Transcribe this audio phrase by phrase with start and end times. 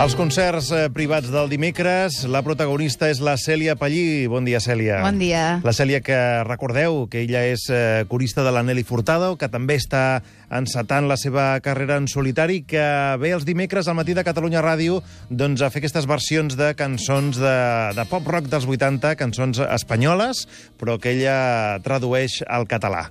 [0.00, 4.24] Els concerts eh, privats del dimecres, la protagonista és la Cèlia Pallí.
[4.32, 5.02] Bon dia, Cèlia.
[5.04, 5.58] Bon dia.
[5.60, 6.16] La Cèlia, que
[6.48, 10.22] recordeu que ella és eh, corista de la Nelly Furtado, que també està
[10.56, 12.86] encetant la seva carrera en solitari, que
[13.20, 17.36] ve els dimecres al matí de Catalunya Ràdio doncs, a fer aquestes versions de cançons
[17.36, 17.54] de,
[17.92, 20.46] de pop-rock dels 80, cançons espanyoles,
[20.80, 23.10] però que ella tradueix al català.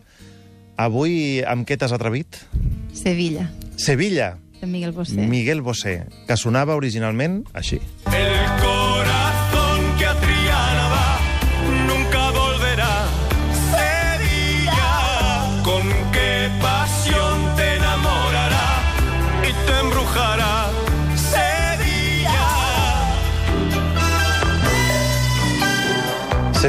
[0.81, 2.47] Avui, amb què t'has atrevit?
[2.97, 4.39] Sevilla, Sevilla.
[4.61, 5.21] De Miguel Bosé.
[5.27, 7.79] Miguel Bosé, que sonava originalment així.
[8.11, 8.78] El corazón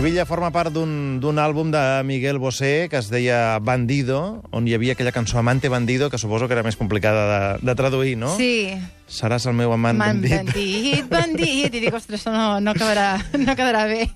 [0.00, 4.95] Sevilla forma part d'un àlbum de Miguel Bosé que es deia Bandido, on hi havia
[4.96, 8.30] aquella cançó Amante Bandido, que suposo que era més complicada de, de traduir, no?
[8.38, 8.79] Sí,
[9.12, 10.38] Seràs el meu amant man bandit.
[10.38, 11.76] bandit, bandit.
[11.76, 13.10] I dic, ostres, no, no, quedarà,
[13.45, 14.07] no quedarà bé.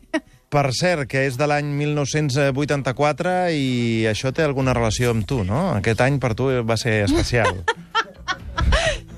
[0.48, 5.66] Per cert, que és de l'any 1984 i això té alguna relació amb tu, no?
[5.82, 7.60] Aquest any per tu va ser especial.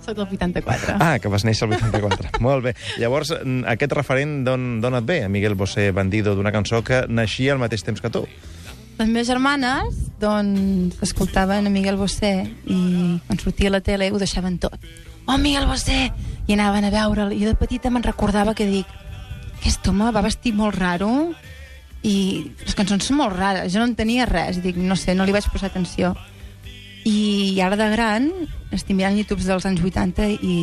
[0.07, 0.99] Soc del 84.
[1.03, 2.37] Ah, que vas néixer el 84.
[2.47, 2.77] Molt bé.
[3.03, 3.33] Llavors,
[3.67, 7.83] aquest referent d'on d'on et ve, Miguel Bosé Bandido, d'una cançó que naixia al mateix
[7.83, 8.23] temps que tu?
[9.01, 12.79] Les meves germanes, doncs, escoltaven a Miguel Bosé i
[13.27, 14.79] quan sortia a la tele ho deixaven tot.
[15.27, 16.13] Oh, Miguel Bosé!
[16.47, 17.35] I anaven a veure'l.
[17.35, 18.87] I de petita me'n recordava que dic
[19.59, 21.11] aquest home va vestir molt raro
[22.07, 22.17] i
[22.63, 23.73] les cançons són molt rares.
[23.75, 24.61] Jo no en tenia res.
[24.61, 26.15] I dic, no sé, no li vaig posar atenció.
[27.07, 28.31] I ara de gran
[28.75, 30.57] estic mirant YouTubes dels anys 80 i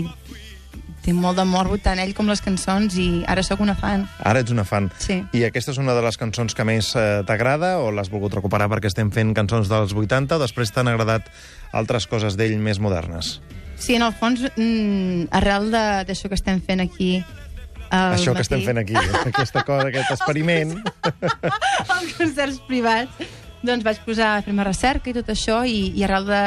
[1.03, 4.05] tinc molt de morbo tant ell com les cançons i ara sóc una fan.
[4.23, 4.89] Ara ets una fan.
[5.03, 5.17] Sí.
[5.35, 8.69] I aquesta és una de les cançons que més eh, t'agrada o l'has volgut recuperar
[8.71, 11.27] perquè estem fent cançons dels 80 o després t'han agradat
[11.75, 13.37] altres coses d'ell més modernes?
[13.75, 17.17] Sí, en el fons, mm, arrel de- d'això que estem fent aquí
[17.91, 18.95] al Això matí, que estem fent aquí,
[19.27, 20.77] aquesta cosa, aquest experiment...
[21.03, 23.11] als concerts privats,
[23.63, 26.43] doncs vaig posar a fer-me recerca i tot això, i, i arrel de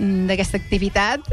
[0.00, 1.26] d'aquesta activitat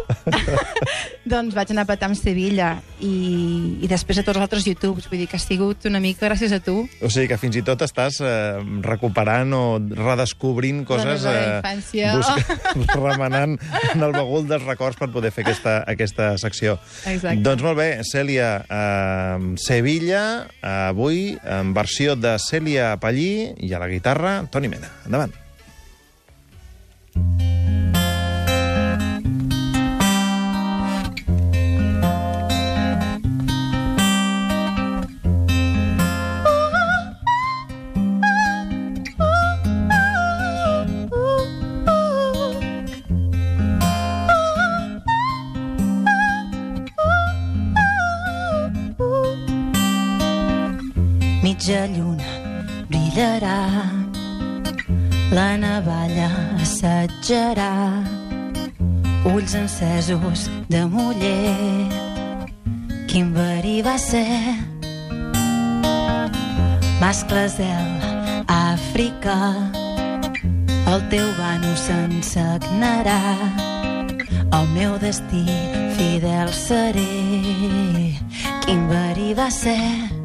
[1.32, 2.74] doncs vaig anar a petar amb Sevilla
[3.04, 6.26] i, i després a tots els altres YouTubes vull dir que ha sigut una mica
[6.28, 11.24] gràcies a tu O sigui que fins i tot estàs eh, recuperant o redescobrint coses...
[11.24, 12.14] La meva infància.
[12.18, 13.58] busca- remenant
[13.94, 16.78] en el bagul dels records per poder fer aquesta, aquesta secció.
[17.08, 17.42] Exacte.
[17.46, 20.24] Doncs molt bé, Cèlia, eh, Sevilla,
[20.62, 24.90] eh, avui en versió de Cèlia Pallí i a la guitarra Toni Mena.
[25.06, 25.36] Endavant.
[51.48, 52.28] Mitja lluna
[52.90, 53.60] brillarà,
[55.32, 56.28] la navalla
[56.60, 57.72] assetjarà,
[59.32, 61.88] ulls encesos de muller.
[63.08, 64.28] Quin verí va ser,
[67.00, 69.40] mascles del Àfrica,
[70.92, 73.24] el teu bano s'ensagnarà,
[74.52, 75.48] el meu destí
[75.96, 77.10] fidel seré.
[78.68, 80.17] Quin verí va ser,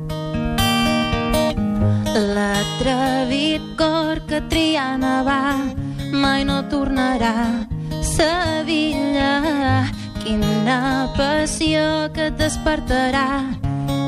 [2.15, 5.73] L'atrevit cor que Triana va
[6.13, 7.65] mai no tornarà.
[8.05, 9.89] Sevilla,
[10.21, 13.27] quina passió que et despertarà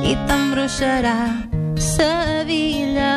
[0.04, 1.18] i t'embruixarà.
[1.80, 3.14] Sevilla.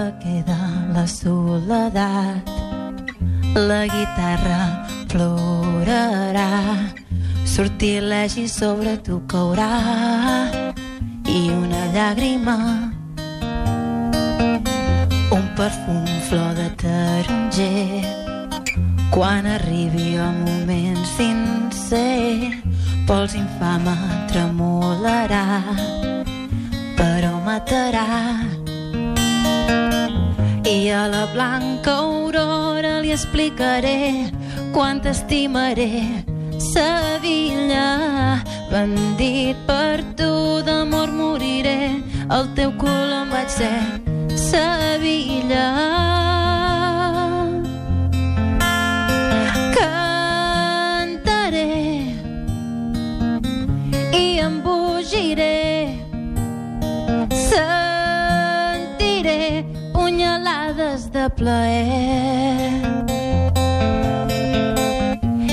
[0.00, 0.56] Sola queda
[0.94, 2.48] la soledat,
[3.52, 6.88] la guitarra plorarà,
[7.44, 9.68] sortilegi sobre tu caurà
[11.28, 12.56] i una llàgrima,
[15.36, 18.00] un perfum flor de taronger.
[19.10, 22.56] Quan arribi el moment sincer,
[23.04, 23.98] pols infama
[24.32, 25.44] tremolarà,
[26.96, 28.59] però matarà
[30.92, 34.30] a la blanca aurora li explicaré
[34.72, 36.24] quant t'estimaré.
[36.58, 38.40] Sevilla,
[38.72, 40.32] bandit per tu
[40.66, 42.02] d'amor moriré.
[42.30, 43.78] El teu color em vaig ser.
[44.48, 45.89] Sevilla.
[61.30, 62.70] Plaer.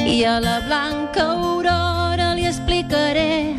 [0.06, 3.56] I a la blanca aurora li explicaré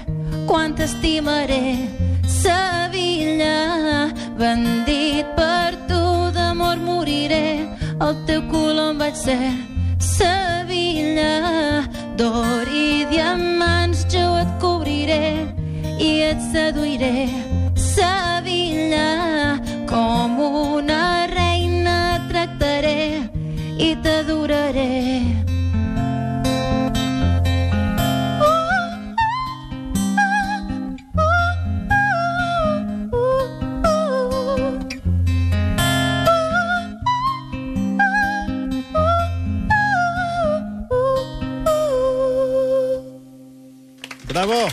[0.46, 1.88] quant t'estimaré.
[2.26, 6.02] Sevilla, bandit per tu
[6.36, 7.68] d'amor moriré.
[8.00, 9.52] El teu color em vaig ser.
[9.98, 11.84] Sevilla,
[12.16, 15.46] d'or i diamants jo et cobriré
[15.98, 17.28] i et seduiré.
[17.74, 20.77] Sevilla, com una
[44.38, 44.68] Bravo!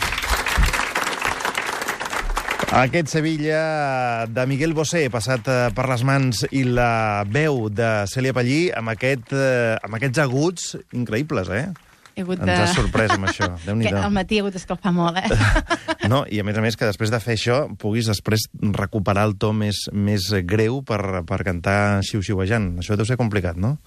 [2.70, 8.30] Aquest Sevilla de Miguel Bosé, passat eh, per les mans i la veu de Cèlia
[8.36, 11.66] Pallí, amb, aquest, eh, amb aquests aguts increïbles, eh?
[12.14, 13.50] He hagut Ens has sorprès amb això.
[13.56, 14.06] que Déu-n'hi-do.
[14.06, 15.26] al matí he hagut d'escalfar molt, eh?
[16.14, 19.34] No, i a més a més que després de fer això puguis després recuperar el
[19.34, 22.76] to més, més greu per, per cantar xiu-xiuejant.
[22.84, 23.80] Això deu ser complicat, no?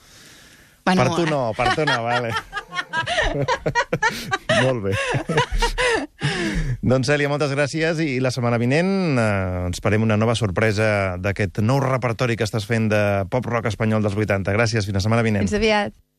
[0.83, 2.35] Bueno, per tu no, per tu no, vale.
[4.63, 4.93] Molt bé.
[6.89, 11.61] Doncs, Cèlia, moltes gràcies i la setmana vinent eh, ens farem una nova sorpresa d'aquest
[11.61, 14.55] nou repertori que estàs fent de pop-rock espanyol dels 80.
[14.57, 15.45] Gràcies, fins la setmana vinent.
[15.45, 15.93] Fins aviat.